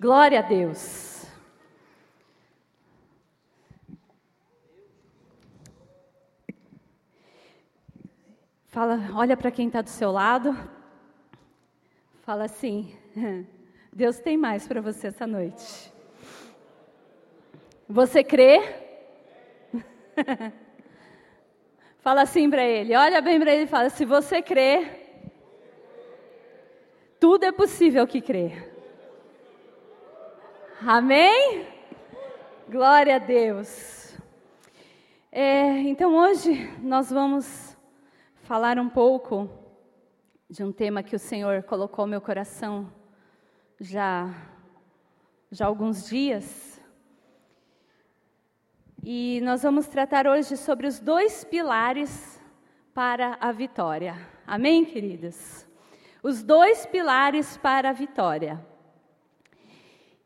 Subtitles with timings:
[0.00, 1.26] Glória a Deus.
[8.68, 10.56] Fala, olha para quem está do seu lado.
[12.22, 12.96] Fala assim:
[13.92, 15.92] Deus tem mais para você essa noite.
[17.88, 18.60] Você crê?
[21.98, 24.86] fala assim para ele, olha bem para ele e fala: se você crê,
[27.18, 28.77] tudo é possível que crê.
[30.80, 31.66] Amém?
[32.68, 34.16] Glória a Deus.
[35.32, 37.76] É, então hoje nós vamos
[38.44, 39.50] falar um pouco
[40.48, 42.92] de um tema que o Senhor colocou no meu coração
[43.80, 44.32] já,
[45.50, 46.80] já alguns dias.
[49.02, 52.40] E nós vamos tratar hoje sobre os dois pilares
[52.94, 54.14] para a vitória.
[54.46, 55.66] Amém, queridos?
[56.22, 58.64] Os dois pilares para a vitória.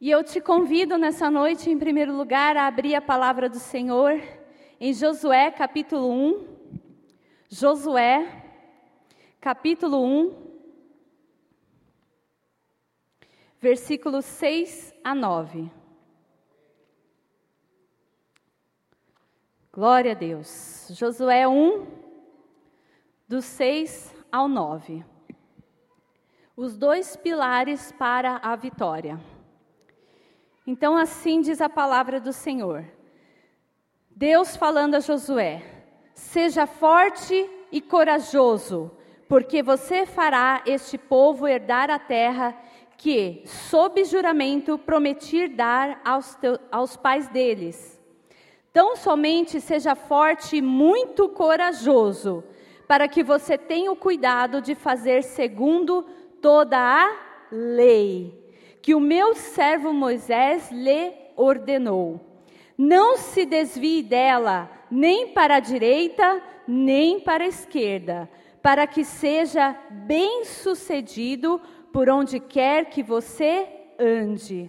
[0.03, 4.21] E eu te convido nessa noite, em primeiro lugar, a abrir a palavra do Senhor
[4.81, 6.49] em Josué capítulo 1.
[7.49, 8.43] Josué
[9.41, 10.35] capítulo 1,
[13.61, 15.71] versículos 6 a 9.
[19.73, 20.89] Glória a Deus.
[20.91, 21.87] Josué 1,
[23.29, 25.05] dos 6 ao 9.
[26.57, 29.21] Os dois pilares para a vitória.
[30.67, 32.85] Então, assim diz a palavra do Senhor.
[34.09, 35.63] Deus falando a Josué:
[36.15, 38.91] Seja forte e corajoso,
[39.29, 42.57] porque você fará este povo herdar a terra
[42.97, 48.01] que, sob juramento, prometi dar aos, teus, aos pais deles.
[48.73, 52.45] Tão somente seja forte e muito corajoso,
[52.87, 56.03] para que você tenha o cuidado de fazer segundo
[56.41, 57.13] toda a
[57.51, 58.42] lei
[58.83, 62.21] que o meu servo Moisés lhe ordenou.
[62.77, 68.29] Não se desvie dela, nem para a direita, nem para a esquerda,
[68.61, 71.61] para que seja bem-sucedido
[71.93, 74.69] por onde quer que você ande.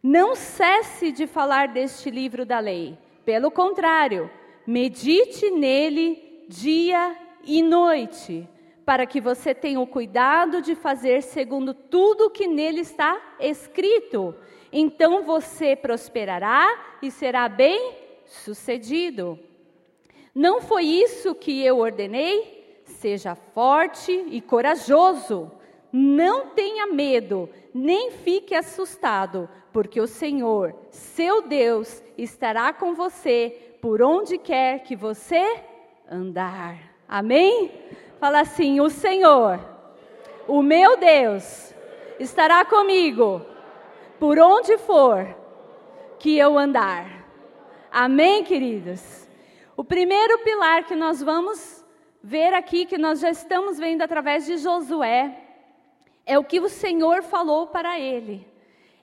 [0.00, 2.96] Não cesse de falar deste livro da lei.
[3.24, 4.30] Pelo contrário,
[4.66, 8.48] medite nele dia e noite
[8.92, 14.34] para que você tenha o cuidado de fazer segundo tudo que nele está escrito.
[14.70, 16.68] Então você prosperará
[17.00, 17.94] e será bem
[18.26, 19.38] sucedido.
[20.34, 22.82] Não foi isso que eu ordenei?
[22.84, 25.50] Seja forte e corajoso.
[25.90, 34.02] Não tenha medo, nem fique assustado, porque o Senhor, seu Deus, estará com você por
[34.02, 35.62] onde quer que você
[36.10, 36.92] andar.
[37.08, 37.70] Amém?
[38.22, 39.58] Fala assim: O Senhor,
[40.46, 41.74] o meu Deus,
[42.20, 43.44] estará comigo
[44.20, 45.26] por onde for
[46.20, 47.26] que eu andar.
[47.90, 49.28] Amém, queridos?
[49.76, 51.84] O primeiro pilar que nós vamos
[52.22, 55.36] ver aqui, que nós já estamos vendo através de Josué,
[56.24, 58.46] é o que o Senhor falou para ele.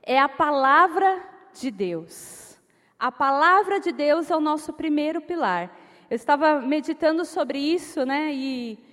[0.02, 1.22] É a palavra
[1.54, 2.58] de Deus.
[2.98, 5.76] A palavra de Deus é o nosso primeiro pilar.
[6.10, 8.32] Eu estava meditando sobre isso, né?
[8.34, 8.88] E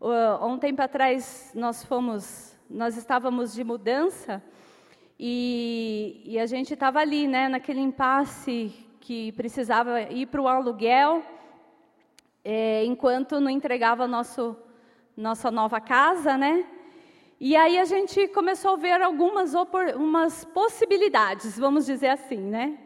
[0.00, 4.42] Uh, um tempo atrás nós fomos, nós estávamos de mudança
[5.18, 11.22] e, e a gente estava ali, né, naquele impasse que precisava ir para o aluguel,
[12.42, 14.56] é, enquanto não entregava nosso,
[15.16, 16.64] nossa nova casa, né?
[17.38, 19.54] E aí a gente começou a ver algumas
[19.96, 22.78] umas possibilidades, vamos dizer assim, né?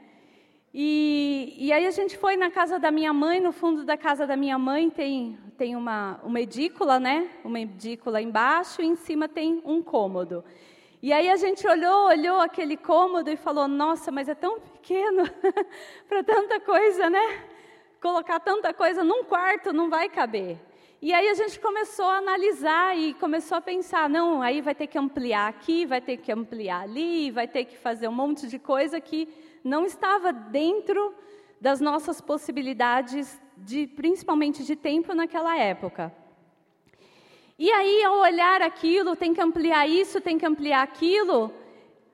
[0.77, 4.27] E, e, aí a gente foi na casa da minha mãe, no fundo da casa
[4.27, 7.31] da minha mãe tem, tem uma, uma edícula, né?
[7.45, 10.45] Uma edícula embaixo e em cima tem um cômodo.
[11.01, 15.23] E aí a gente olhou, olhou aquele cômodo e falou: Nossa, mas é tão pequeno
[16.09, 17.45] para tanta coisa, né?
[18.03, 20.59] Colocar tanta coisa num quarto não vai caber.
[21.01, 24.89] E aí a gente começou a analisar e começou a pensar: não, aí vai ter
[24.89, 28.59] que ampliar aqui, vai ter que ampliar ali, vai ter que fazer um monte de
[28.59, 29.29] coisa que
[29.65, 31.15] não estava dentro
[31.61, 36.15] das nossas possibilidades, de, principalmente de tempo naquela época.
[37.59, 41.51] E aí, ao olhar aquilo, tem que ampliar isso, tem que ampliar aquilo,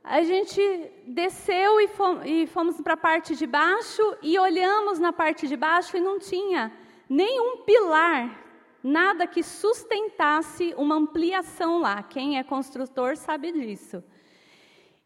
[0.02, 0.60] a gente
[1.06, 1.78] desceu
[2.24, 6.18] e fomos para a parte de baixo e olhamos na parte de baixo e não
[6.18, 6.72] tinha
[7.08, 8.42] nenhum pilar,
[8.82, 12.02] nada que sustentasse uma ampliação lá.
[12.02, 14.02] Quem é construtor sabe disso.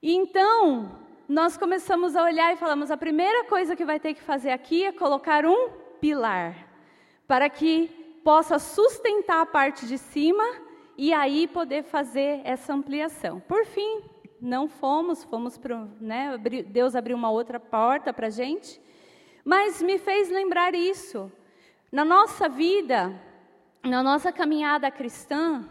[0.01, 4.51] Então, nós começamos a olhar e falamos: a primeira coisa que vai ter que fazer
[4.51, 6.69] aqui é colocar um pilar,
[7.27, 7.89] para que
[8.23, 10.45] possa sustentar a parte de cima
[10.97, 13.41] e aí poder fazer essa ampliação.
[13.41, 14.03] Por fim,
[14.41, 18.81] não fomos, fomos para, né, Deus abriu uma outra porta para a gente,
[19.45, 21.31] mas me fez lembrar isso.
[21.91, 23.15] Na nossa vida,
[23.83, 25.65] na nossa caminhada cristã,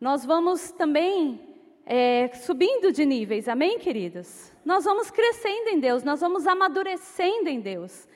[0.00, 1.51] nós vamos também
[1.84, 4.52] é, subindo de níveis, amém, queridos?
[4.64, 8.08] Nós vamos crescendo em Deus, nós vamos amadurecendo em Deus.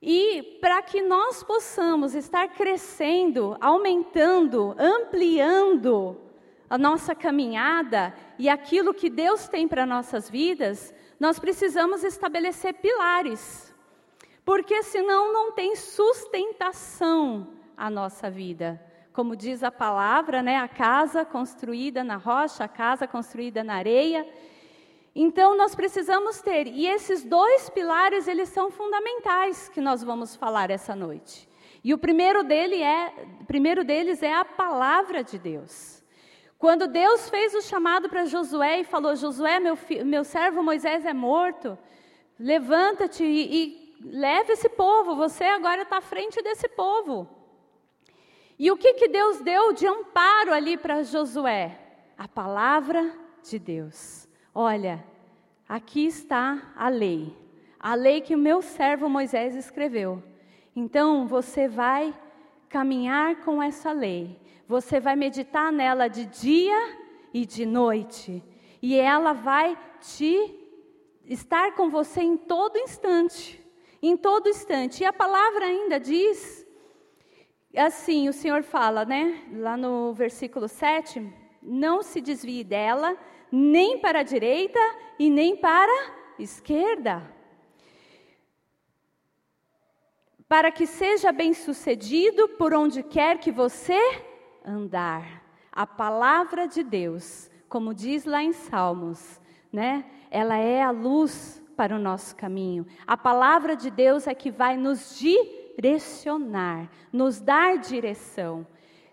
[0.00, 6.16] E para que nós possamos estar crescendo, aumentando, ampliando
[6.70, 13.74] a nossa caminhada e aquilo que Deus tem para nossas vidas, nós precisamos estabelecer pilares.
[14.44, 18.80] Porque senão não tem sustentação a nossa vida.
[19.18, 24.24] Como diz a palavra, né, a casa construída na rocha, a casa construída na areia.
[25.12, 30.70] Então nós precisamos ter, e esses dois pilares, eles são fundamentais que nós vamos falar
[30.70, 31.48] essa noite.
[31.82, 33.12] E o primeiro, dele é,
[33.44, 36.00] primeiro deles é a palavra de Deus.
[36.56, 41.12] Quando Deus fez o chamado para Josué e falou: Josué, meu, meu servo Moisés é
[41.12, 41.76] morto,
[42.38, 47.37] levanta-te e, e leve esse povo, você agora está à frente desse povo.
[48.58, 51.78] E o que, que Deus deu de amparo ali para Josué?
[52.16, 53.12] A palavra
[53.42, 54.28] de Deus.
[54.52, 55.04] Olha,
[55.68, 57.32] aqui está a lei,
[57.78, 60.20] a lei que o meu servo Moisés escreveu.
[60.74, 62.12] Então você vai
[62.68, 66.98] caminhar com essa lei, você vai meditar nela de dia
[67.32, 68.42] e de noite,
[68.82, 70.54] e ela vai te
[71.24, 73.64] estar com você em todo instante,
[74.02, 75.02] em todo instante.
[75.02, 76.66] E a palavra ainda diz
[77.78, 81.26] assim, o Senhor fala, né, lá no versículo 7,
[81.62, 83.16] não se desvie dela,
[83.50, 84.78] nem para a direita
[85.18, 87.22] e nem para a esquerda.
[90.48, 94.00] Para que seja bem-sucedido por onde quer que você
[94.64, 95.42] andar.
[95.70, 99.40] A palavra de Deus, como diz lá em Salmos,
[99.72, 100.04] né?
[100.30, 102.86] Ela é a luz para o nosso caminho.
[103.06, 105.67] A palavra de Deus é que vai nos direcionar,
[107.12, 108.66] nos dar direção.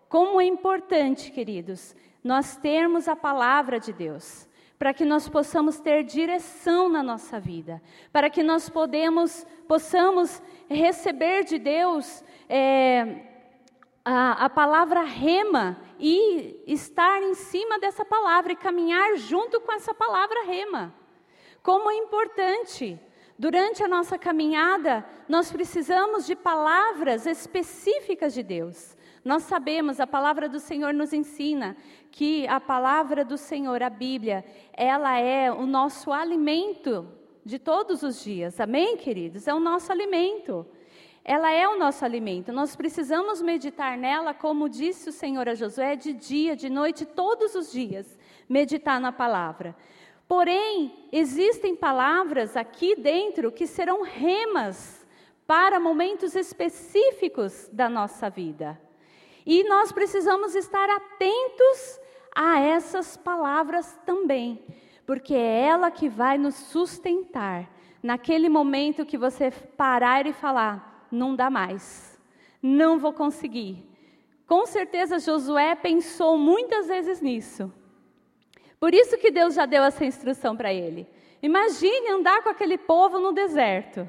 [0.09, 6.03] Como é importante, queridos, nós termos a palavra de Deus, para que nós possamos ter
[6.03, 7.81] direção na nossa vida,
[8.11, 13.21] para que nós podemos, possamos receber de Deus é,
[14.03, 19.93] a, a palavra rema e estar em cima dessa palavra e caminhar junto com essa
[19.93, 20.93] palavra rema.
[21.61, 22.99] Como é importante
[23.37, 28.95] Durante a nossa caminhada, nós precisamos de palavras específicas de Deus.
[29.25, 31.75] Nós sabemos, a palavra do Senhor nos ensina
[32.11, 37.07] que a palavra do Senhor, a Bíblia, ela é o nosso alimento
[37.43, 38.59] de todos os dias.
[38.59, 39.47] Amém, queridos?
[39.47, 40.65] É o nosso alimento.
[41.23, 42.53] Ela é o nosso alimento.
[42.53, 47.53] Nós precisamos meditar nela, como disse o Senhor a Josué, de dia, de noite, todos
[47.55, 48.17] os dias,
[48.47, 49.75] meditar na palavra.
[50.27, 55.05] Porém, existem palavras aqui dentro que serão remas
[55.45, 58.79] para momentos específicos da nossa vida.
[59.45, 61.99] E nós precisamos estar atentos
[62.35, 64.63] a essas palavras também,
[65.05, 67.69] porque é ela que vai nos sustentar
[68.01, 72.19] naquele momento que você parar e falar: não dá mais,
[72.61, 73.87] não vou conseguir.
[74.47, 77.71] Com certeza Josué pensou muitas vezes nisso.
[78.85, 81.07] Por isso que Deus já deu essa instrução para ele.
[81.41, 84.07] Imagine andar com aquele povo no deserto.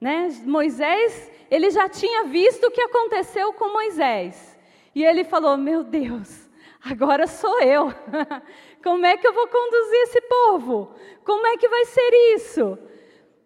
[0.00, 0.30] Né?
[0.42, 4.58] Moisés, ele já tinha visto o que aconteceu com Moisés.
[4.94, 6.48] E ele falou: Meu Deus,
[6.82, 7.92] agora sou eu.
[8.82, 10.94] Como é que eu vou conduzir esse povo?
[11.22, 12.78] Como é que vai ser isso?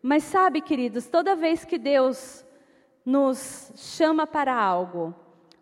[0.01, 2.47] Mas sabe, queridos, toda vez que Deus
[3.05, 5.13] nos chama para algo,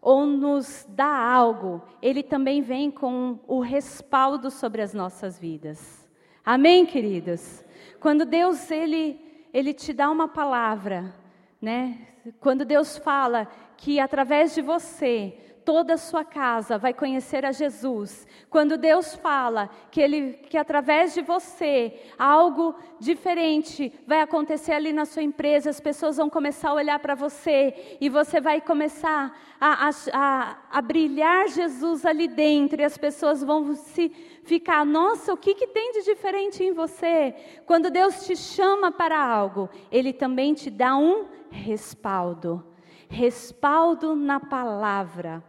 [0.01, 6.07] ou nos dá algo, Ele também vem com o respaldo sobre as nossas vidas.
[6.45, 7.65] Amém, queridos?
[8.01, 9.21] Quando Deus ele,
[9.53, 11.15] ele te dá uma palavra,
[11.61, 12.07] né?
[12.41, 15.37] Quando Deus fala que através de você
[15.69, 18.27] toda a sua casa vai conhecer a Jesus.
[18.49, 25.05] Quando Deus fala que ele que através de você algo diferente vai acontecer ali na
[25.05, 29.89] sua empresa, as pessoas vão começar a olhar para você e você vai começar a,
[29.89, 34.09] a, a, a, brilhar Jesus ali dentro e as pessoas vão se
[34.45, 37.35] ficar, nossa, o que, que tem de diferente em você?
[37.67, 42.65] Quando Deus te chama para algo, Ele também te dá um respaldo.
[43.11, 45.45] Respaldo na palavra.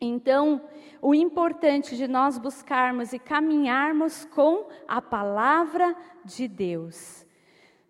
[0.00, 0.62] Então,
[1.02, 7.26] o importante de nós buscarmos e caminharmos com a palavra de Deus.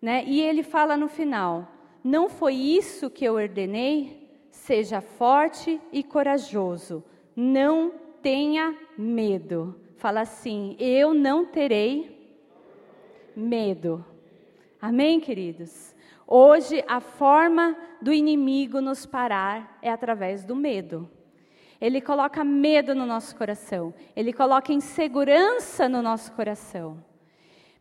[0.01, 0.23] Né?
[0.25, 1.67] E ele fala no final:
[2.03, 4.27] Não foi isso que eu ordenei?
[4.49, 7.03] Seja forte e corajoso,
[7.35, 9.79] não tenha medo.
[9.97, 12.17] Fala assim: Eu não terei
[13.35, 14.03] medo.
[14.81, 15.95] Amém, queridos?
[16.25, 21.09] Hoje, a forma do inimigo nos parar é através do medo.
[21.79, 27.03] Ele coloca medo no nosso coração, ele coloca insegurança no nosso coração.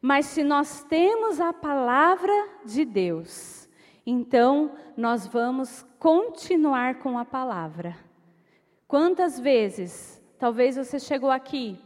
[0.01, 2.33] Mas se nós temos a palavra
[2.65, 3.69] de Deus,
[4.07, 7.97] então nós vamos continuar com a palavra.
[8.87, 11.79] Quantas vezes, talvez você chegou aqui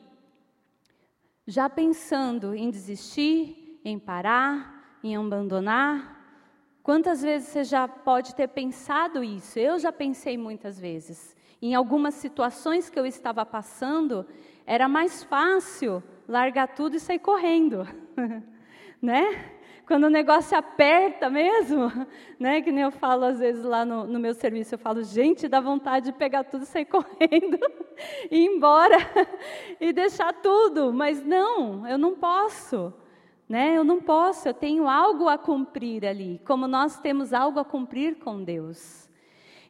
[1.47, 6.21] já pensando em desistir, em parar, em abandonar?
[6.83, 9.59] Quantas vezes você já pode ter pensado isso?
[9.59, 11.37] Eu já pensei muitas vezes.
[11.63, 14.27] Em algumas situações que eu estava passando,
[14.67, 17.87] era mais fácil largar tudo e sair correndo,
[19.01, 19.53] né?
[19.87, 21.93] Quando o negócio aperta mesmo,
[22.37, 22.61] né?
[22.61, 25.61] Que nem eu falo às vezes lá no, no meu serviço, eu falo, gente, dá
[25.61, 27.61] vontade de pegar tudo e sair correndo,
[28.29, 28.97] e ir embora
[29.81, 32.93] e deixar tudo, mas não, eu não posso.
[33.49, 33.77] Né?
[33.77, 38.17] Eu não posso, eu tenho algo a cumprir ali, como nós temos algo a cumprir
[38.17, 39.12] com Deus.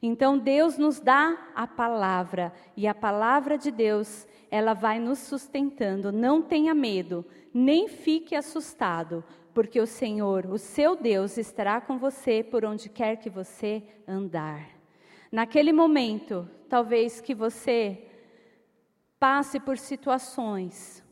[0.02, 6.10] Então Deus nos dá a palavra, e a palavra de Deus, ela vai nos sustentando.
[6.10, 12.42] Não tenha medo, nem fique assustado, porque o Senhor, o seu Deus, estará com você
[12.42, 14.68] por onde quer que você andar.
[15.30, 18.06] Naquele momento, talvez que você
[19.20, 21.02] passe por situações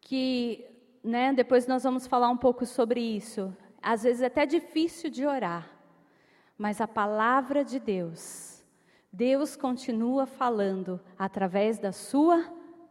[0.00, 0.66] que
[1.04, 3.56] né, depois nós vamos falar um pouco sobre isso.
[3.80, 5.70] Às vezes é até difícil de orar,
[6.60, 8.62] mas a palavra de Deus,
[9.10, 12.44] Deus continua falando através da sua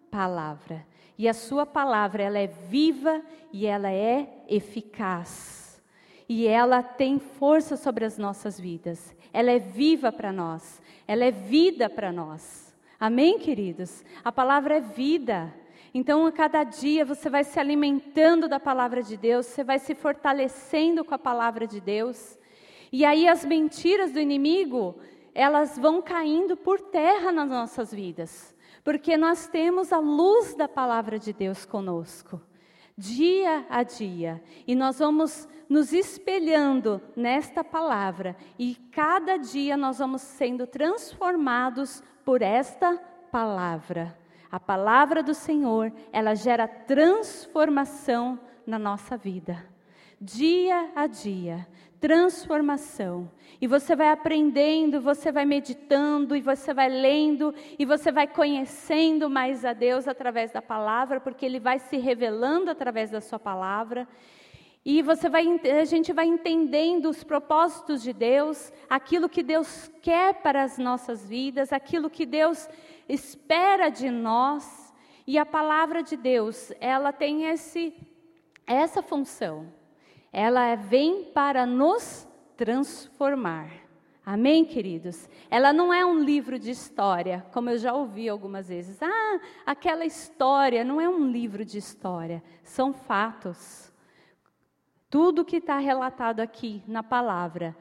[0.10, 0.84] palavra.
[1.16, 3.22] E a sua palavra, ela é viva
[3.54, 5.80] e ela é eficaz.
[6.28, 9.16] E ela tem força sobre as nossas vidas.
[9.32, 10.82] Ela é viva para nós.
[11.08, 12.76] Ela é vida para nós.
[13.00, 14.04] Amém, queridos?
[14.24, 15.54] A palavra é vida.
[15.94, 19.94] Então, a cada dia você vai se alimentando da palavra de Deus, você vai se
[19.94, 22.39] fortalecendo com a palavra de Deus.
[22.92, 24.98] E aí as mentiras do inimigo,
[25.34, 31.20] elas vão caindo por terra nas nossas vidas, porque nós temos a luz da palavra
[31.20, 32.42] de Deus conosco,
[32.98, 40.22] dia a dia, e nós vamos nos espelhando nesta palavra, e cada dia nós vamos
[40.22, 42.98] sendo transformados por esta
[43.32, 44.18] palavra.
[44.52, 49.64] A palavra do Senhor, ela gera transformação na nossa vida.
[50.20, 51.68] Dia a dia,
[52.00, 53.30] transformação.
[53.62, 59.30] E você vai aprendendo, você vai meditando, e você vai lendo, e você vai conhecendo
[59.30, 64.08] mais a Deus através da palavra, porque Ele vai se revelando através da Sua palavra.
[64.86, 65.46] E você vai,
[65.78, 71.28] a gente vai entendendo os propósitos de Deus, aquilo que Deus quer para as nossas
[71.28, 72.70] vidas, aquilo que Deus
[73.10, 74.94] espera de nós,
[75.28, 77.94] e a palavra de Deus, ela tem esse,
[78.66, 79.79] essa função.
[80.32, 83.70] Ela vem para nos transformar.
[84.26, 85.28] Amém, queridos?
[85.50, 89.02] Ela não é um livro de história, como eu já ouvi algumas vezes.
[89.02, 93.92] Ah, aquela história não é um livro de história, são fatos.
[95.10, 97.76] Tudo que está relatado aqui na palavra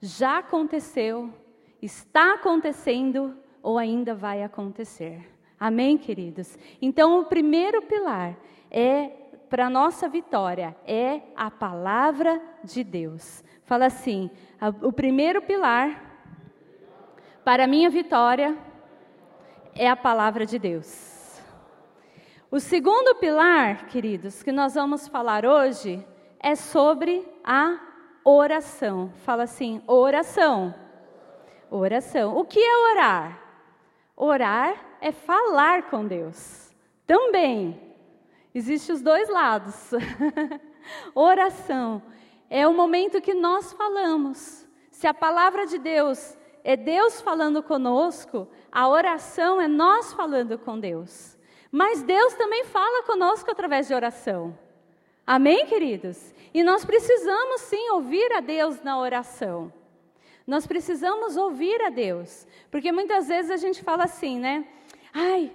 [0.00, 1.34] já aconteceu,
[1.82, 5.28] está acontecendo ou ainda vai acontecer.
[5.58, 6.56] Amém, queridos?
[6.80, 8.38] Então, o primeiro pilar
[8.70, 9.10] é
[9.48, 13.42] para nossa vitória é a palavra de Deus.
[13.64, 14.30] Fala assim:
[14.82, 16.04] o primeiro pilar
[17.44, 18.56] para a minha vitória
[19.74, 21.40] é a palavra de Deus.
[22.50, 26.04] O segundo pilar, queridos, que nós vamos falar hoje
[26.40, 27.78] é sobre a
[28.24, 29.12] oração.
[29.24, 30.74] Fala assim: oração.
[31.70, 32.36] Oração.
[32.36, 33.42] O que é orar?
[34.16, 36.74] Orar é falar com Deus.
[37.06, 37.87] Também.
[38.54, 39.90] Existem os dois lados.
[41.14, 42.02] Oração
[42.50, 44.66] é o momento que nós falamos.
[44.90, 50.78] Se a palavra de Deus é Deus falando conosco, a oração é nós falando com
[50.78, 51.36] Deus.
[51.70, 54.58] Mas Deus também fala conosco através de oração.
[55.26, 56.34] Amém, queridos?
[56.52, 59.72] E nós precisamos sim ouvir a Deus na oração.
[60.46, 64.66] Nós precisamos ouvir a Deus, porque muitas vezes a gente fala assim, né?
[65.12, 65.52] Ai,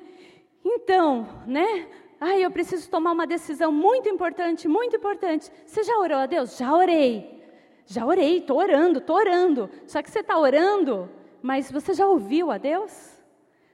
[0.64, 1.88] então, né?
[2.26, 5.52] Ai, eu preciso tomar uma decisão muito importante, muito importante.
[5.66, 6.56] Você já orou a Deus?
[6.56, 7.44] Já orei.
[7.86, 9.70] Já orei, estou orando, estou orando.
[9.86, 11.10] Só que você está orando,
[11.42, 12.94] mas você já ouviu a Deus?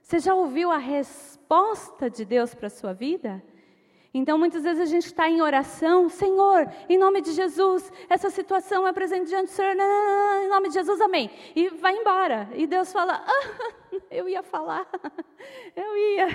[0.01, 3.39] Você já ouviu a resposta de Deus para a sua vida?
[4.11, 8.87] Então, muitas vezes a gente está em oração, Senhor, em nome de Jesus, essa situação
[8.87, 11.29] é presente diante do Senhor, em nome de Jesus, amém.
[11.55, 12.49] E vai embora.
[12.55, 13.71] E Deus fala, ah,
[14.09, 14.89] eu ia falar,
[15.75, 16.27] eu ia.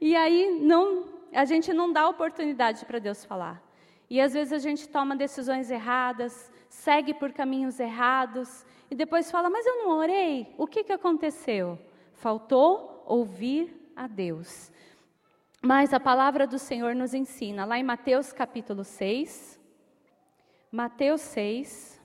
[0.00, 3.62] E aí não, a gente não dá oportunidade para Deus falar.
[4.08, 9.50] E às vezes a gente toma decisões erradas, segue por caminhos errados e depois fala:
[9.50, 11.78] Mas eu não orei, o que, que aconteceu?
[12.14, 14.70] Faltou ouvir a Deus.
[15.60, 19.58] Mas a palavra do Senhor nos ensina, lá em Mateus capítulo 6,
[20.70, 21.95] Mateus 6,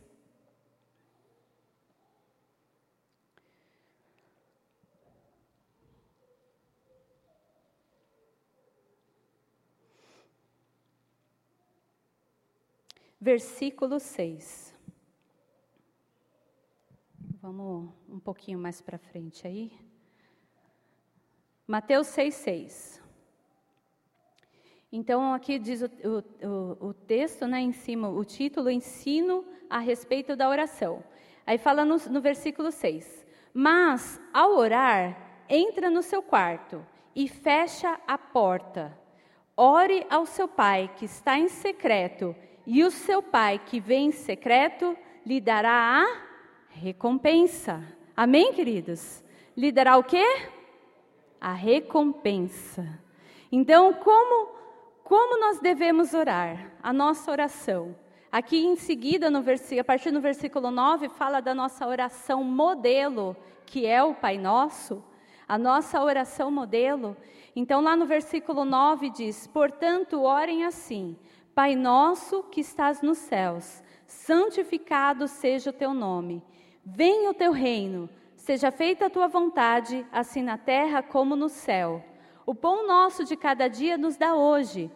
[13.21, 14.75] versículo 6.
[17.39, 19.71] Vamos um pouquinho mais para frente aí.
[21.67, 23.01] Mateus 6, 6.
[24.91, 30.35] Então, aqui diz o, o, o, texto, né, em cima, o título, ensino a respeito
[30.35, 31.03] da oração.
[31.45, 33.25] Aí fala no, no versículo 6.
[33.53, 36.85] Mas, ao orar, entra no seu quarto
[37.15, 38.97] e fecha a porta.
[39.55, 44.11] Ore ao seu pai que está em secreto, e o seu pai que vem em
[44.11, 46.21] secreto lhe dará a
[46.69, 47.83] recompensa.
[48.15, 49.23] Amém, queridos?
[49.55, 50.25] Lhe dará o quê?
[51.39, 52.99] A recompensa.
[53.51, 54.61] Então, como
[55.11, 56.71] como nós devemos orar?
[56.81, 57.93] A nossa oração.
[58.31, 63.85] Aqui em seguida, no a partir do versículo 9, fala da nossa oração modelo, que
[63.85, 65.03] é o Pai Nosso.
[65.45, 67.17] A nossa oração modelo.
[67.53, 71.17] Então, lá no versículo 9 diz: Portanto, orem assim:
[71.53, 76.41] Pai nosso que estás nos céus, santificado seja o teu nome.
[76.85, 82.03] Venha o teu reino, seja feita a tua vontade, assim na terra como no céu.
[82.45, 84.89] O pão nosso de cada dia nos dá hoje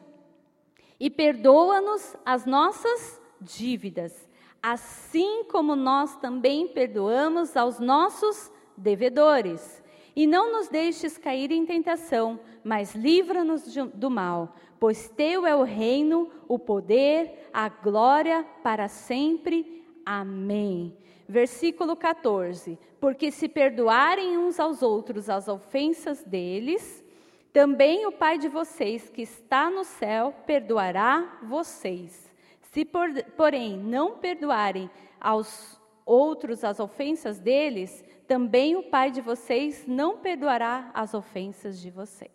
[1.00, 4.29] e perdoa-nos as nossas dívidas,
[4.63, 9.83] assim como nós também perdoamos aos nossos devedores.
[10.15, 15.63] E não nos deixes cair em tentação, mas livra-nos do mal, pois teu é o
[15.63, 19.84] reino, o poder, a glória para sempre.
[20.06, 20.95] Amém.
[21.28, 27.04] Versículo 14: Porque se perdoarem uns aos outros as ofensas deles,
[27.52, 32.32] também o Pai de vocês que está no céu perdoará vocês.
[32.62, 39.86] Se, por, porém, não perdoarem aos outros as ofensas deles, também o Pai de vocês
[39.88, 42.35] não perdoará as ofensas de vocês.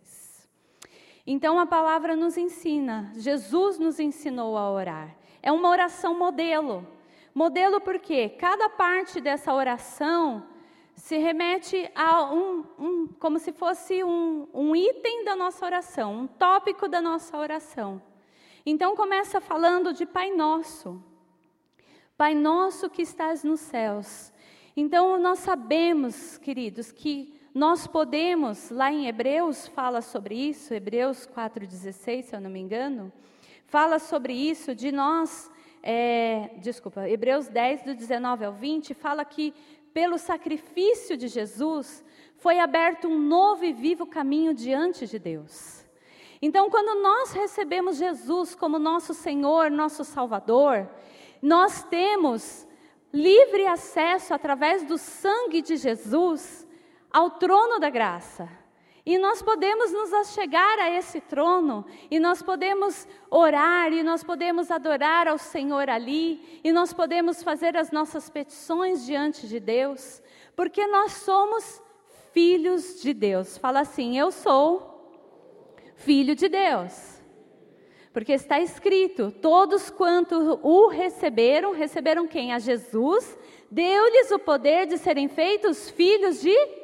[1.33, 5.15] Então a palavra nos ensina, Jesus nos ensinou a orar.
[5.41, 6.85] É uma oração modelo.
[7.33, 10.45] Modelo porque cada parte dessa oração
[10.97, 16.27] se remete a um, um como se fosse um, um item da nossa oração, um
[16.27, 18.03] tópico da nossa oração.
[18.67, 21.01] Então começa falando de Pai Nosso.
[22.17, 24.33] Pai Nosso que estás nos céus.
[24.77, 32.23] Então nós sabemos, queridos, que nós podemos, lá em Hebreus fala sobre isso, Hebreus 4,16,
[32.23, 33.13] se eu não me engano,
[33.67, 35.51] fala sobre isso, de nós,
[35.83, 39.53] é, desculpa, Hebreus 10, do 19 ao 20, fala que
[39.93, 42.05] pelo sacrifício de Jesus,
[42.37, 45.85] foi aberto um novo e vivo caminho diante de Deus.
[46.41, 50.89] Então, quando nós recebemos Jesus como nosso Senhor, nosso Salvador,
[51.43, 52.67] nós temos
[53.13, 56.60] livre acesso através do sangue de Jesus
[57.11, 58.49] ao trono da graça.
[59.05, 64.71] E nós podemos nos achegar a esse trono, e nós podemos orar, e nós podemos
[64.71, 70.23] adorar ao Senhor ali, e nós podemos fazer as nossas petições diante de Deus,
[70.55, 71.83] porque nós somos
[72.33, 73.57] filhos de Deus.
[73.57, 74.91] Fala assim: Eu sou
[75.97, 77.21] filho de Deus.
[78.13, 82.53] Porque está escrito: todos quanto o receberam, receberam quem?
[82.53, 83.39] A Jesus,
[83.71, 86.80] deu-lhes o poder de serem feitos filhos de Deus.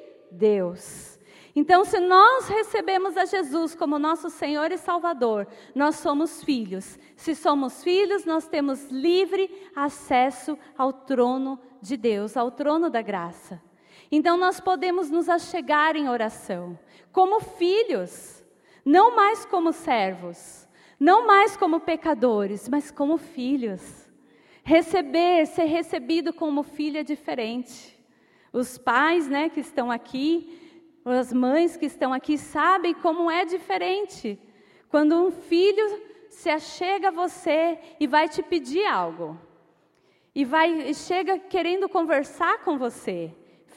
[1.55, 6.99] Então, se nós recebemos a Jesus como nosso Senhor e Salvador, nós somos filhos.
[7.17, 13.63] Se somos filhos, nós temos livre acesso ao trono de Deus, ao trono da graça.
[14.13, 16.79] Então, nós podemos nos achegar em oração,
[17.11, 18.45] como filhos,
[18.85, 20.69] não mais como servos,
[21.01, 24.07] não mais como pecadores, mas como filhos.
[24.63, 27.96] Receber, ser recebido como filho é diferente.
[28.57, 30.59] Os pais, né, que estão aqui,
[31.05, 34.39] as mães que estão aqui sabem como é diferente
[34.89, 39.39] quando um filho se achega a você e vai te pedir algo.
[40.35, 43.31] E vai chega querendo conversar com você.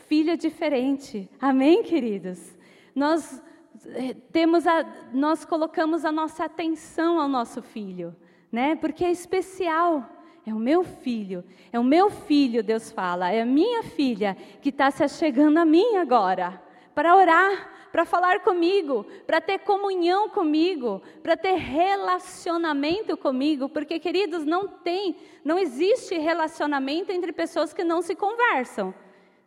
[0.07, 1.29] Filho é diferente.
[1.41, 2.57] Amém, queridos.
[2.95, 3.43] Nós
[3.85, 8.15] eh, temos a, nós colocamos a nossa atenção ao nosso filho,
[8.49, 8.77] né?
[8.77, 10.09] Porque é especial.
[10.49, 14.69] É o meu filho, é o meu filho, Deus fala, é a minha filha que
[14.69, 16.59] está se achegando a mim agora
[16.95, 24.43] para orar, para falar comigo, para ter comunhão comigo, para ter relacionamento comigo, porque queridos,
[24.43, 28.91] não tem, não existe relacionamento entre pessoas que não se conversam.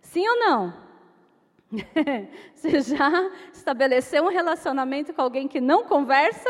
[0.01, 0.75] Sim ou não?
[2.55, 6.49] Você já estabeleceu um relacionamento com alguém que não conversa?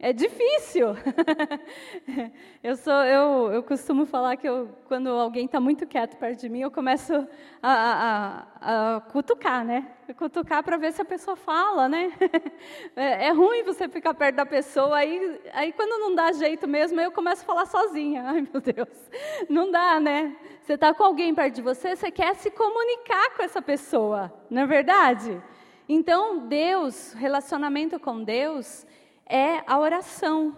[0.00, 0.94] É difícil.
[2.62, 6.48] eu, sou, eu, eu costumo falar que eu, quando alguém está muito quieto perto de
[6.48, 7.12] mim, eu começo
[7.60, 9.88] a, a, a cutucar, né?
[10.16, 12.12] Cutucar para ver se a pessoa fala, né?
[12.94, 17.00] é, é, ruim você ficar perto da pessoa, aí, aí quando não dá jeito mesmo,
[17.00, 18.22] eu começo a falar sozinha.
[18.24, 19.10] Ai, meu Deus.
[19.48, 20.36] Não dá, né?
[20.62, 24.62] Você está com alguém perto de você, você quer se comunicar com essa pessoa, não
[24.62, 25.42] é verdade?
[25.88, 28.86] Então, Deus, relacionamento com Deus
[29.28, 30.56] é a oração.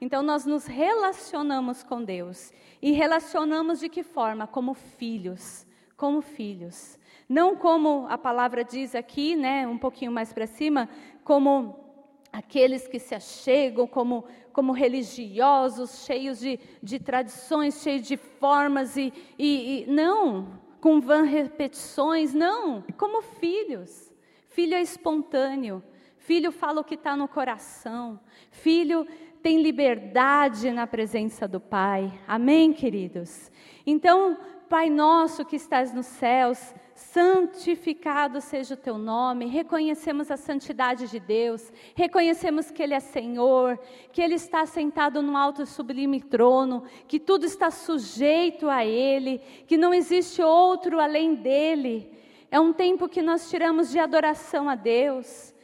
[0.00, 2.52] Então nós nos relacionamos com Deus.
[2.80, 4.46] E relacionamos de que forma?
[4.46, 5.66] Como filhos.
[5.96, 6.98] Como filhos.
[7.28, 10.88] Não como a palavra diz aqui, né, um pouquinho mais para cima,
[11.24, 11.86] como
[12.32, 19.12] aqueles que se achegam como, como religiosos, cheios de, de tradições, cheios de formas, e,
[19.38, 24.12] e, e não, com vã repetições, não, como filhos.
[24.50, 25.82] Filho é espontâneo,
[26.26, 28.18] Filho fala o que está no coração.
[28.50, 29.06] Filho
[29.40, 32.12] tem liberdade na presença do Pai.
[32.26, 33.48] Amém, queridos?
[33.86, 34.36] Então,
[34.68, 39.46] Pai nosso que estás nos céus, santificado seja o teu nome.
[39.46, 43.78] Reconhecemos a santidade de Deus, reconhecemos que Ele é Senhor,
[44.10, 49.40] que Ele está sentado no alto e sublime trono, que tudo está sujeito a Ele,
[49.68, 52.10] que não existe outro além dele.
[52.50, 55.54] É um tempo que nós tiramos de adoração a Deus.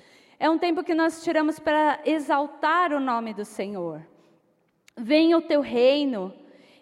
[0.42, 4.04] É um tempo que nós tiramos para exaltar o nome do Senhor.
[4.96, 6.34] Venha o teu reino.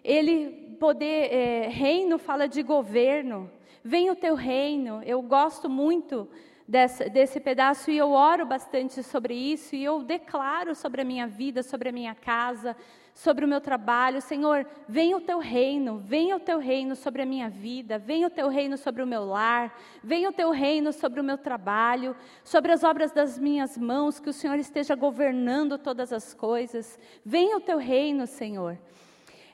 [0.03, 3.51] Ele poder é, reino fala de governo.
[3.83, 5.03] Venha o teu reino.
[5.03, 6.27] Eu gosto muito
[6.67, 11.27] desse, desse pedaço e eu oro bastante sobre isso e eu declaro sobre a minha
[11.27, 12.75] vida, sobre a minha casa,
[13.13, 14.21] sobre o meu trabalho.
[14.21, 18.29] Senhor, venha o teu reino, venha o teu reino sobre a minha vida, venha o
[18.29, 22.71] teu reino sobre o meu lar, venha o teu reino sobre o meu trabalho, sobre
[22.71, 26.99] as obras das minhas mãos, que o Senhor esteja governando todas as coisas.
[27.25, 28.77] Venha o teu reino, Senhor.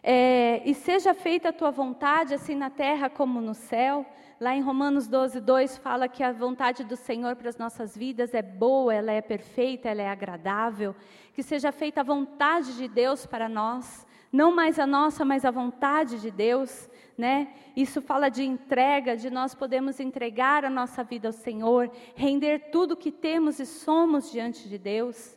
[0.03, 4.05] É, e seja feita a tua vontade, assim na terra como no céu.
[4.39, 8.35] Lá em Romanos 12, 2 fala que a vontade do Senhor para as nossas vidas
[8.35, 10.95] é boa, ela é perfeita, ela é agradável.
[11.33, 15.49] Que seja feita a vontade de Deus para nós, não mais a nossa, mas a
[15.49, 16.87] vontade de Deus.
[17.17, 17.51] Né?
[17.75, 22.95] Isso fala de entrega, de nós podemos entregar a nossa vida ao Senhor, render tudo
[22.95, 25.35] que temos e somos diante de Deus.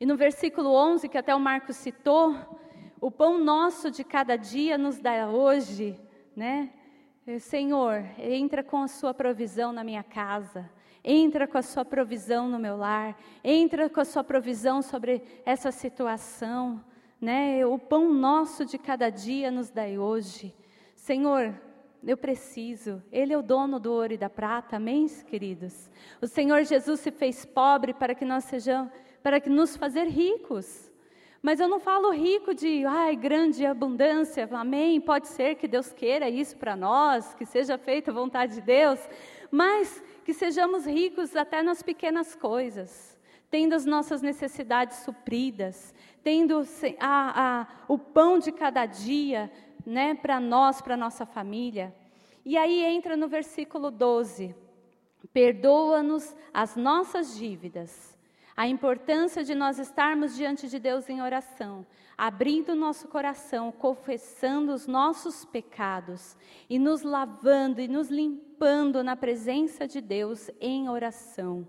[0.00, 2.34] E no versículo 11, que até o Marcos citou,
[2.98, 6.00] o pão nosso de cada dia nos dá hoje,
[6.34, 6.70] né?
[7.40, 10.70] Senhor, entra com a sua provisão na minha casa,
[11.02, 15.72] entra com a sua provisão no meu lar, entra com a sua provisão sobre essa
[15.72, 16.84] situação,
[17.20, 17.66] né?
[17.66, 20.54] O pão nosso de cada dia nos dai hoje.
[20.94, 21.52] Senhor,
[22.06, 23.02] eu preciso.
[23.10, 25.90] Ele é o dono do ouro e da prata, amém, queridos?
[26.22, 30.92] O Senhor Jesus se fez pobre para que nós sejamos, para que nos fazer ricos.
[31.42, 35.00] Mas eu não falo rico de, ai, grande abundância, amém.
[35.00, 38.98] Pode ser que Deus queira isso para nós, que seja feita a vontade de Deus,
[39.50, 43.18] mas que sejamos ricos até nas pequenas coisas,
[43.50, 45.94] tendo as nossas necessidades supridas,
[46.24, 46.62] tendo
[46.98, 49.50] a, a, o pão de cada dia,
[49.84, 51.94] né, para nós, para nossa família.
[52.44, 54.54] E aí entra no versículo 12:
[55.32, 58.15] perdoa-nos as nossas dívidas
[58.56, 64.86] a importância de nós estarmos diante de Deus em oração, abrindo nosso coração, confessando os
[64.86, 66.34] nossos pecados
[66.70, 71.68] e nos lavando e nos limpando na presença de Deus em oração.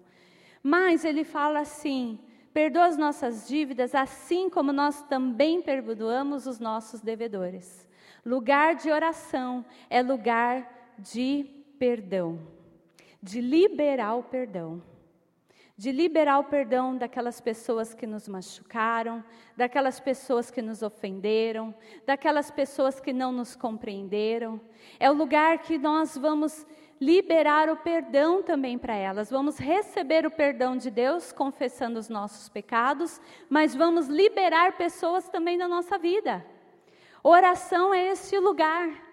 [0.64, 2.18] Mas ele fala assim:
[2.54, 7.86] perdoa as nossas dívidas, assim como nós também perdoamos os nossos devedores.
[8.26, 11.46] Lugar de oração é lugar de
[11.78, 12.40] perdão,
[13.22, 14.82] de liberar o perdão
[15.78, 19.24] de liberar o perdão daquelas pessoas que nos machucaram,
[19.56, 24.60] daquelas pessoas que nos ofenderam, daquelas pessoas que não nos compreenderam.
[25.00, 26.66] É o lugar que nós vamos
[27.00, 29.30] liberar o perdão também para elas.
[29.30, 35.60] Vamos receber o perdão de Deus, confessando os nossos pecados, mas vamos liberar pessoas também
[35.60, 36.44] da nossa vida.
[37.24, 39.07] Oração é esse lugar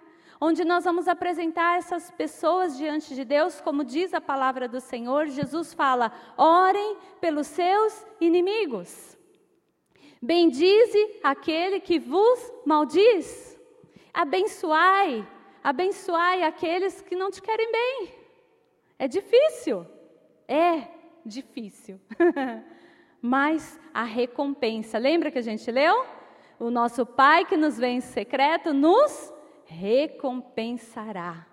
[0.44, 5.26] onde nós vamos apresentar essas pessoas diante de Deus, como diz a palavra do Senhor.
[5.28, 9.16] Jesus fala: orem pelos seus inimigos.
[10.20, 13.58] Bendize aquele que vos maldiz.
[14.12, 15.26] Abençoai,
[15.62, 18.14] abençoai aqueles que não te querem bem.
[18.98, 19.86] É difícil.
[20.46, 20.88] É
[21.24, 21.98] difícil.
[23.20, 26.04] Mas a recompensa, lembra que a gente leu?
[26.60, 29.33] O nosso Pai que nos vê em secreto nos
[29.66, 31.46] recompensará.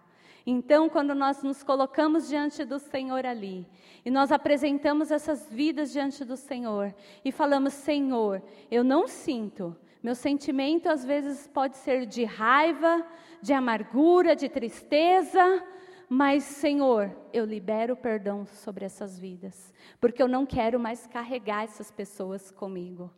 [0.45, 3.67] Então, quando nós nos colocamos diante do Senhor ali,
[4.03, 6.93] e nós apresentamos essas vidas diante do Senhor,
[7.23, 13.05] e falamos: Senhor, eu não sinto, meu sentimento às vezes pode ser de raiva,
[13.41, 15.63] de amargura, de tristeza,
[16.09, 21.91] mas, Senhor, eu libero perdão sobre essas vidas, porque eu não quero mais carregar essas
[21.91, 23.09] pessoas comigo.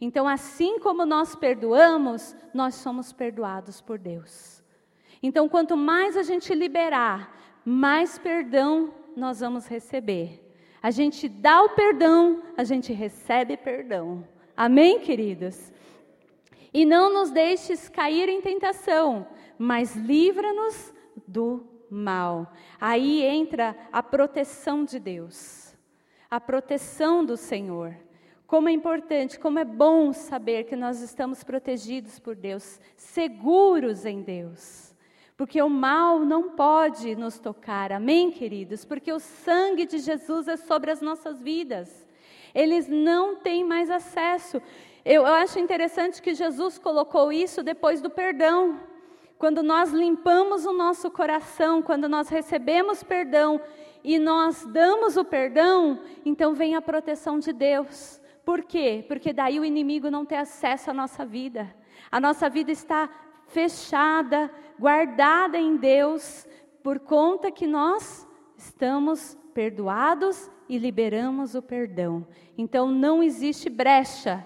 [0.00, 4.62] Então, assim como nós perdoamos, nós somos perdoados por Deus.
[5.22, 10.44] Então, quanto mais a gente liberar, mais perdão nós vamos receber.
[10.80, 14.26] A gente dá o perdão, a gente recebe perdão.
[14.56, 15.72] Amém, queridos?
[16.72, 19.26] E não nos deixes cair em tentação,
[19.58, 20.94] mas livra-nos
[21.26, 22.52] do mal.
[22.80, 25.76] Aí entra a proteção de Deus,
[26.30, 27.96] a proteção do Senhor.
[28.48, 34.22] Como é importante, como é bom saber que nós estamos protegidos por Deus, seguros em
[34.22, 34.88] Deus
[35.38, 38.84] porque o mal não pode nos tocar, amém, queridos?
[38.84, 42.04] Porque o sangue de Jesus é sobre as nossas vidas,
[42.52, 44.60] eles não têm mais acesso.
[45.04, 48.80] Eu, eu acho interessante que Jesus colocou isso depois do perdão.
[49.38, 53.60] Quando nós limpamos o nosso coração, quando nós recebemos perdão
[54.02, 58.17] e nós damos o perdão, então vem a proteção de Deus.
[58.48, 59.04] Por quê?
[59.06, 61.70] Porque daí o inimigo não tem acesso à nossa vida.
[62.10, 63.06] A nossa vida está
[63.46, 66.48] fechada, guardada em Deus,
[66.82, 72.26] por conta que nós estamos perdoados e liberamos o perdão.
[72.56, 74.42] Então não existe brecha.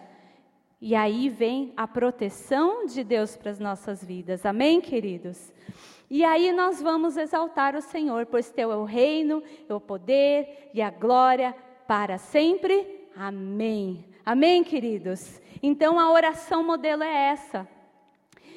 [0.80, 4.44] E aí vem a proteção de Deus para as nossas vidas.
[4.44, 5.52] Amém, queridos?
[6.10, 10.70] E aí nós vamos exaltar o Senhor, pois teu é o reino, é o poder
[10.74, 11.54] e a glória
[11.86, 13.01] para sempre.
[13.16, 14.05] Amém.
[14.25, 15.40] Amém, queridos?
[15.62, 17.68] Então a oração modelo é essa.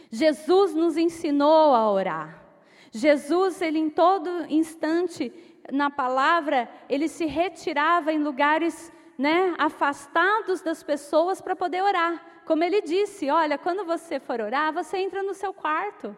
[0.10, 2.44] Jesus nos ensinou a orar.
[2.92, 5.34] Jesus, ele em todo instante,
[5.72, 12.24] na palavra, ele se retirava em lugares né, afastados das pessoas para poder orar.
[12.46, 16.16] Como ele disse: Olha, quando você for orar, você entra no seu quarto.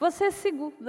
[0.00, 0.48] Você se,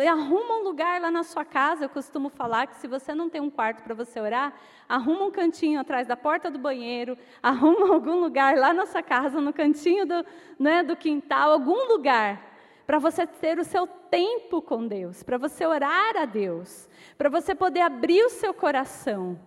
[0.10, 1.84] arruma um lugar lá na sua casa.
[1.84, 4.54] Eu costumo falar que se você não tem um quarto para você orar,
[4.88, 9.41] arruma um cantinho atrás da porta do banheiro, arruma algum lugar lá na sua casa,
[9.41, 10.26] no cantinho do,
[10.58, 12.41] né, do quintal, algum lugar
[12.88, 17.54] para você ter o seu tempo com Deus, para você orar a Deus, para você
[17.54, 19.38] poder abrir o seu coração,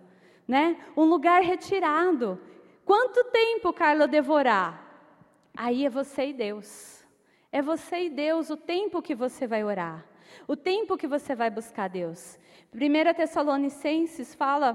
[0.47, 0.77] né?
[0.95, 2.39] Um lugar retirado.
[2.85, 5.09] Quanto tempo, Carla, devorar?
[5.57, 6.94] Aí é você e Deus.
[7.55, 10.05] É você e Deus o tempo que você vai orar,
[10.45, 12.37] o tempo que você vai buscar Deus.
[12.73, 14.69] 1 Tessalonicenses fala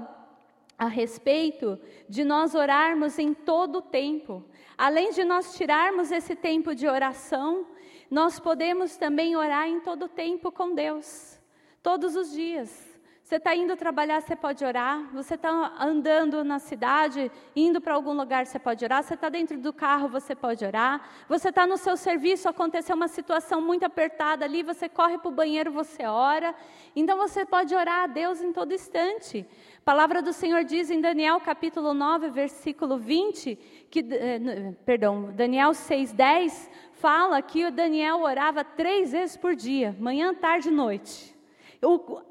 [0.77, 4.43] a respeito de nós orarmos em todo o tempo.
[4.75, 7.67] Além de nós tirarmos esse tempo de oração
[8.11, 11.39] nós podemos também orar em todo tempo com Deus,
[11.81, 12.90] todos os dias.
[13.31, 15.09] Você está indo trabalhar, você pode orar.
[15.13, 19.01] Você está andando na cidade, indo para algum lugar, você pode orar.
[19.01, 21.09] Você está dentro do carro, você pode orar.
[21.29, 25.31] Você está no seu serviço, aconteceu uma situação muito apertada ali, você corre para o
[25.31, 26.53] banheiro, você ora.
[26.93, 29.47] Então você pode orar a Deus em todo instante.
[29.77, 33.55] A palavra do Senhor diz em Daniel capítulo 9, versículo 20,
[33.89, 39.95] que, eh, perdão, Daniel 6, 10, fala que o Daniel orava três vezes por dia,
[39.97, 41.30] manhã, tarde e noite.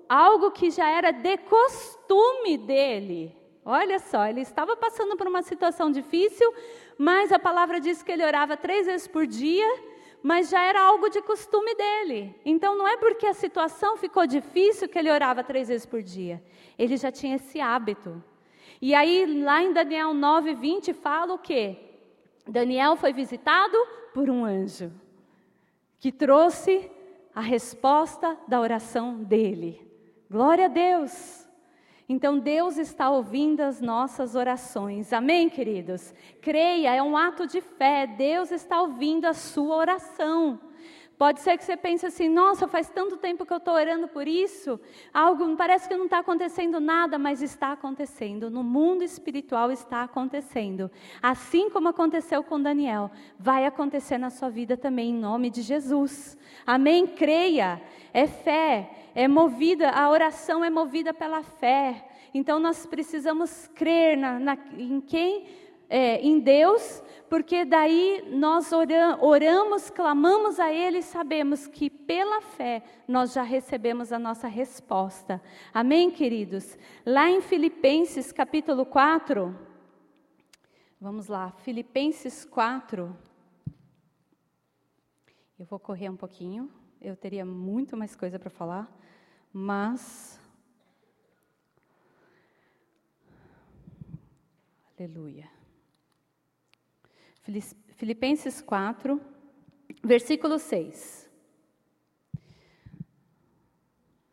[0.09, 3.37] Algo que já era de costume dele.
[3.65, 6.53] Olha só, ele estava passando por uma situação difícil,
[6.97, 9.67] mas a palavra diz que ele orava três vezes por dia,
[10.23, 12.35] mas já era algo de costume dele.
[12.45, 16.43] Então não é porque a situação ficou difícil que ele orava três vezes por dia.
[16.79, 18.23] Ele já tinha esse hábito.
[18.81, 21.77] E aí, lá em Daniel 9, 20, fala o quê?
[22.49, 23.77] Daniel foi visitado
[24.15, 24.91] por um anjo
[25.99, 26.91] que trouxe
[27.35, 29.87] a resposta da oração dele.
[30.31, 31.49] Glória a Deus!
[32.09, 35.13] Então Deus está ouvindo as nossas orações.
[35.13, 36.13] Amém, queridos?
[36.43, 38.05] Creia, é um ato de fé.
[38.05, 40.59] Deus está ouvindo a sua oração.
[41.21, 44.27] Pode ser que você pense assim: nossa, faz tanto tempo que eu estou orando por
[44.27, 44.81] isso,
[45.13, 48.51] algo parece que não está acontecendo nada, mas está acontecendo.
[48.51, 50.91] No mundo espiritual está acontecendo.
[51.21, 56.39] Assim como aconteceu com Daniel, vai acontecer na sua vida também, em nome de Jesus.
[56.67, 57.07] Amém?
[57.07, 57.83] Creia,
[58.15, 62.03] é fé, é movida, a oração é movida pela fé.
[62.33, 65.45] Então nós precisamos crer na, na, em quem
[65.91, 72.83] é, em Deus, porque daí nós oramos, clamamos a Ele e sabemos que pela fé
[73.09, 75.43] nós já recebemos a nossa resposta.
[75.75, 76.79] Amém, queridos?
[77.05, 79.55] Lá em Filipenses capítulo 4,
[81.01, 83.17] vamos lá, Filipenses 4.
[85.59, 88.89] Eu vou correr um pouquinho, eu teria muito mais coisa para falar,
[89.53, 90.41] mas.
[94.97, 95.60] Aleluia.
[97.97, 99.21] Filipenses 4,
[100.03, 101.29] versículo 6.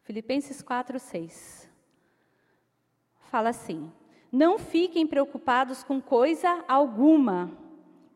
[0.03, 1.69] Filipenses 4, 6.
[3.29, 3.91] Fala assim:
[4.31, 7.51] Não fiquem preocupados com coisa alguma.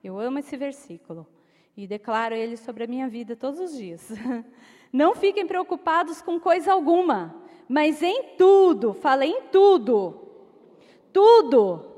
[0.04, 1.28] Eu amo esse versículo
[1.76, 4.10] e declaro ele sobre a minha vida todos os dias.
[4.92, 7.36] Não fiquem preocupados com coisa alguma,
[7.68, 10.28] mas em tudo, fala em tudo,
[11.14, 11.91] tudo,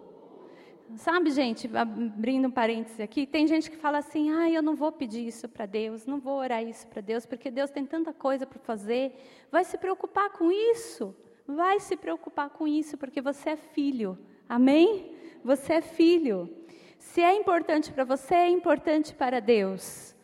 [0.97, 4.91] Sabe, gente, abrindo um parêntese aqui, tem gente que fala assim: ah, eu não vou
[4.91, 8.45] pedir isso para Deus, não vou orar isso para Deus, porque Deus tem tanta coisa
[8.45, 9.13] para fazer.
[9.51, 11.15] Vai se preocupar com isso,
[11.47, 15.15] vai se preocupar com isso, porque você é filho, amém?
[15.43, 16.49] Você é filho.
[16.99, 20.15] Se é importante para você, é importante para Deus.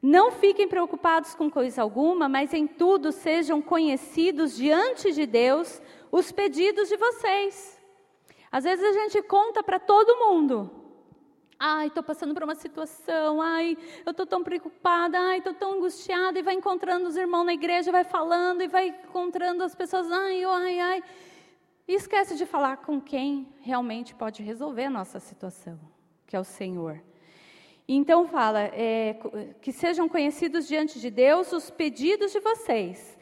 [0.00, 6.30] Não fiquem preocupados com coisa alguma, mas em tudo sejam conhecidos diante de Deus os
[6.30, 7.77] pedidos de vocês.
[8.50, 10.70] Às vezes a gente conta para todo mundo.
[11.58, 13.42] Ai, estou passando por uma situação.
[13.42, 15.18] Ai, eu estou tão preocupada.
[15.18, 16.38] Ai, estou tão angustiada.
[16.38, 20.10] E vai encontrando os irmãos na igreja, vai falando e vai encontrando as pessoas.
[20.10, 21.02] Ai, ai, ai.
[21.88, 25.80] E esquece de falar com quem realmente pode resolver a nossa situação,
[26.26, 27.02] que é o Senhor.
[27.88, 29.18] Então fala é,
[29.62, 33.18] que sejam conhecidos diante de Deus os pedidos de vocês.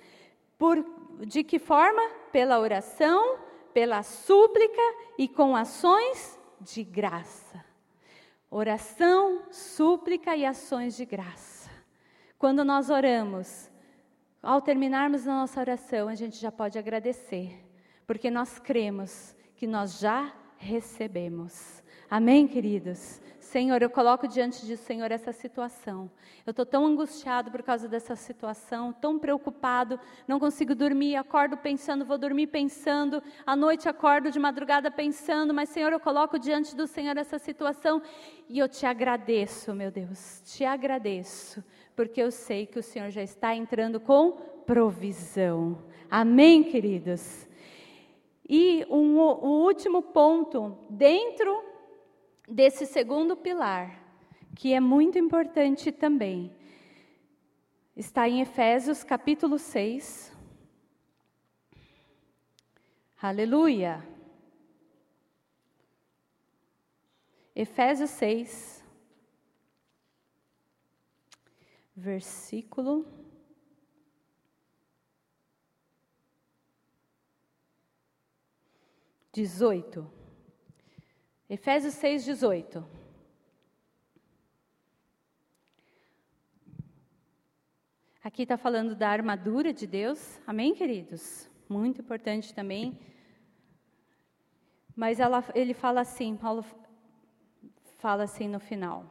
[0.58, 0.84] Por
[1.20, 2.02] de que forma?
[2.32, 3.38] Pela oração
[3.76, 4.80] pela súplica
[5.18, 7.62] e com ações de graça.
[8.50, 11.68] Oração, súplica e ações de graça.
[12.38, 13.70] Quando nós oramos,
[14.42, 17.52] ao terminarmos a nossa oração, a gente já pode agradecer,
[18.06, 21.82] porque nós cremos que nós já recebemos.
[22.08, 23.20] Amém, queridos?
[23.56, 26.10] Senhor, eu coloco diante de Senhor essa situação.
[26.46, 32.04] Eu estou tão angustiado por causa dessa situação, tão preocupado, não consigo dormir, acordo pensando,
[32.04, 36.86] vou dormir pensando, à noite acordo de madrugada pensando, mas Senhor, eu coloco diante do
[36.86, 38.02] Senhor essa situação
[38.46, 41.64] e eu te agradeço, meu Deus, te agradeço,
[41.96, 44.32] porque eu sei que o Senhor já está entrando com
[44.66, 45.78] provisão.
[46.10, 47.48] Amém, queridos?
[48.46, 51.74] E um, o último ponto, dentro
[52.46, 54.02] desse segundo pilar,
[54.54, 56.54] que é muito importante também,
[57.96, 60.32] está em Efésios capítulo 6.
[63.20, 64.06] Aleluia!
[67.54, 68.84] Efésios 6,
[71.96, 73.06] versículo
[79.32, 80.15] 18.
[81.48, 82.84] Efésios 6, 18.
[88.20, 91.48] Aqui está falando da armadura de Deus, amém, queridos?
[91.68, 92.98] Muito importante também.
[94.96, 96.64] Mas ela, ele fala assim, Paulo
[97.98, 99.06] fala assim no final.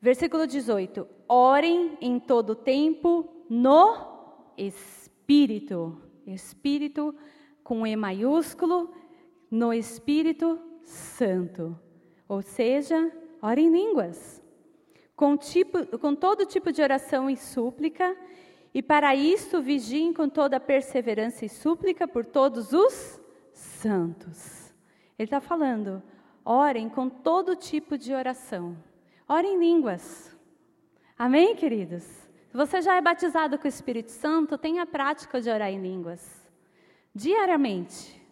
[0.00, 6.02] Versículo 18: Orem em todo tempo no Espírito.
[6.26, 7.14] Espírito
[7.62, 8.92] com E maiúsculo,
[9.48, 11.78] no Espírito Santo.
[12.28, 14.42] Ou seja, ora em línguas,
[15.14, 18.16] com, tipo, com todo tipo de oração e súplica,
[18.72, 23.20] e para isso vigiem com toda perseverança e súplica por todos os
[23.52, 24.74] santos.
[25.18, 26.02] Ele está falando,
[26.44, 28.76] orem com todo tipo de oração.
[29.28, 30.36] Orem em línguas.
[31.18, 32.04] Amém, queridos?
[32.04, 35.80] Se você já é batizado com o Espírito Santo, tenha a prática de orar em
[35.80, 36.46] línguas.
[37.14, 38.25] Diariamente.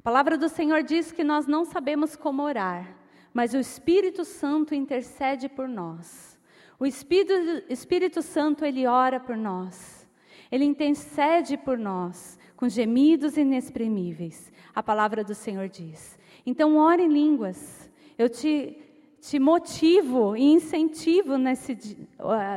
[0.00, 2.96] A palavra do Senhor diz que nós não sabemos como orar,
[3.34, 6.40] mas o Espírito Santo intercede por nós.
[6.78, 7.34] O Espírito,
[7.68, 10.08] Espírito Santo, ele ora por nós.
[10.50, 14.50] Ele intercede por nós com gemidos inexprimíveis.
[14.74, 16.18] A palavra do Senhor diz.
[16.46, 17.90] Então, ore em línguas.
[18.16, 18.78] Eu te,
[19.20, 21.76] te motivo e incentivo nesse,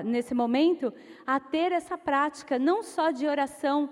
[0.06, 0.94] nesse momento
[1.28, 3.90] a ter essa prática, não só de oração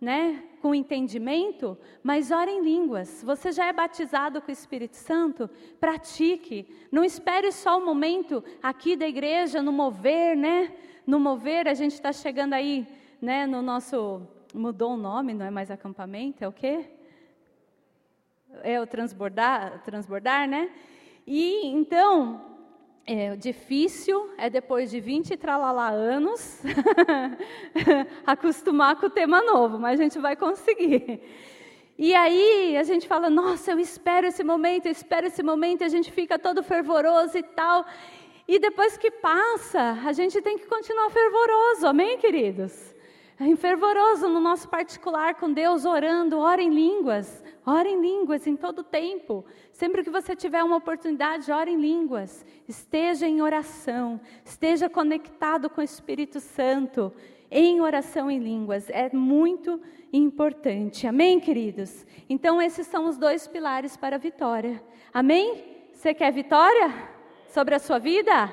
[0.00, 3.22] né, com entendimento, mas ore em línguas.
[3.22, 5.46] Você já é batizado com o Espírito Santo?
[5.78, 6.66] Pratique.
[6.90, 10.72] Não espere só o momento aqui da igreja, no mover, né?
[11.06, 12.88] No mover, a gente está chegando aí,
[13.20, 14.22] né, no nosso.
[14.54, 16.86] Mudou o nome, não é mais acampamento, é o quê?
[18.62, 20.70] É o transbordar, transbordar, né?
[21.26, 22.53] E então,
[23.06, 26.62] é difícil é depois de 20 tralalá anos
[28.26, 31.20] acostumar com o tema novo, mas a gente vai conseguir.
[31.98, 35.84] E aí a gente fala, nossa, eu espero esse momento, eu espero esse momento, e
[35.84, 37.84] a gente fica todo fervoroso e tal.
[38.48, 42.93] E depois que passa, a gente tem que continuar fervoroso, amém, queridos?
[43.38, 48.56] É fervoroso no nosso particular com Deus, orando, ora em línguas, ora em línguas em
[48.56, 49.44] todo tempo.
[49.72, 55.80] Sempre que você tiver uma oportunidade, ore em línguas, esteja em oração, esteja conectado com
[55.80, 57.12] o Espírito Santo,
[57.50, 58.88] em oração em línguas.
[58.88, 59.80] É muito
[60.12, 62.06] importante, amém, queridos?
[62.28, 64.82] Então, esses são os dois pilares para a vitória,
[65.12, 65.64] amém?
[65.92, 67.14] Você quer vitória?
[67.54, 68.52] sobre a sua vida?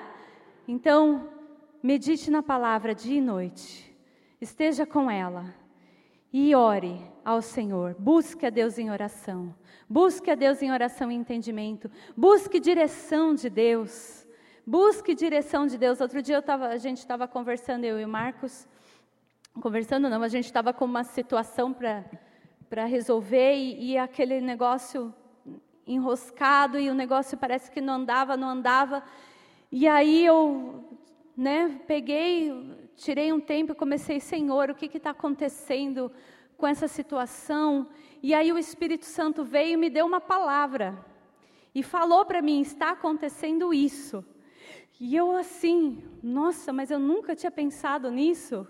[0.68, 1.28] Então,
[1.82, 3.91] medite na palavra dia e noite,
[4.42, 5.54] esteja com ela
[6.34, 7.96] e ore ao Senhor.
[7.98, 9.56] Busque a Deus em oração,
[9.88, 14.22] busque a Deus em oração e entendimento, busque direção de Deus.
[14.66, 16.00] Busque direção de Deus.
[16.00, 18.68] Outro dia tava, a gente estava conversando, eu e o Marcos,
[19.60, 25.14] conversando não, a gente estava com uma situação para resolver e, e aquele negócio
[25.86, 29.04] enroscado e o negócio parece que não andava, não andava.
[29.72, 30.98] E aí eu,
[31.36, 32.52] né, peguei,
[32.96, 36.12] tirei um tempo e comecei, Senhor, o que está acontecendo
[36.58, 37.88] com essa situação?
[38.22, 41.04] E aí o Espírito Santo veio e me deu uma palavra
[41.74, 44.24] e falou para mim: está acontecendo isso.
[45.00, 48.68] E eu assim, nossa, mas eu nunca tinha pensado nisso.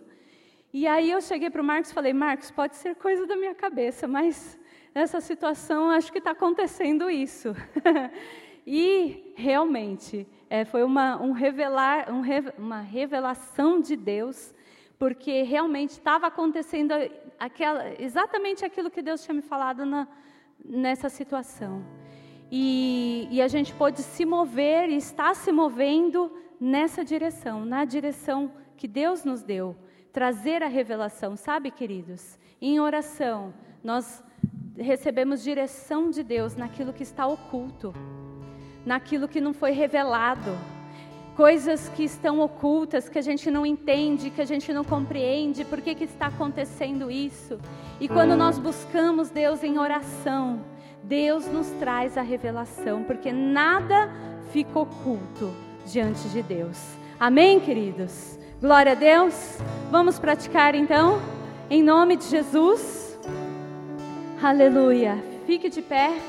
[0.74, 3.54] E aí eu cheguei para o Marcos e falei: Marcos, pode ser coisa da minha
[3.54, 4.58] cabeça, mas
[4.96, 7.54] nessa situação, acho que está acontecendo isso.
[8.66, 12.22] e realmente é, foi uma, um revelar, um,
[12.58, 14.54] uma revelação de Deus,
[15.00, 16.92] porque realmente estava acontecendo
[17.40, 20.06] aquela, exatamente aquilo que Deus tinha me falado na,
[20.64, 21.86] nessa situação.
[22.52, 26.30] E, e a gente pôde se mover e está se movendo
[26.60, 29.74] nessa direção, na direção que Deus nos deu,
[30.12, 32.38] trazer a revelação, sabe, queridos?
[32.62, 34.22] Em oração, nós
[34.78, 37.94] recebemos direção de Deus naquilo que está oculto,
[38.86, 40.58] naquilo que não foi revelado,
[41.36, 45.82] coisas que estão ocultas, que a gente não entende, que a gente não compreende, por
[45.82, 47.60] que, que está acontecendo isso.
[48.00, 50.62] E quando nós buscamos Deus em oração,
[51.04, 54.12] Deus nos traz a revelação, porque nada
[54.52, 55.52] fica oculto
[55.86, 56.78] diante de Deus.
[57.20, 58.40] Amém, queridos?
[58.60, 59.58] Glória a Deus.
[59.90, 61.20] Vamos praticar então,
[61.70, 63.20] em nome de Jesus.
[64.42, 65.18] Aleluia.
[65.46, 66.12] Fique de pé.